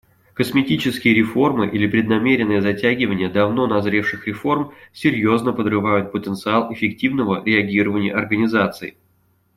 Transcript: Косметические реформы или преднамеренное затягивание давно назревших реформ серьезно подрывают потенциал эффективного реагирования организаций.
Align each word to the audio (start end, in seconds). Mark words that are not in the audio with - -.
Косметические 0.33 1.13
реформы 1.13 1.67
или 1.67 1.85
преднамеренное 1.85 2.59
затягивание 2.59 3.29
давно 3.29 3.67
назревших 3.67 4.25
реформ 4.25 4.71
серьезно 4.91 5.53
подрывают 5.53 6.11
потенциал 6.11 6.73
эффективного 6.73 7.43
реагирования 7.45 8.11
организаций. 8.15 8.97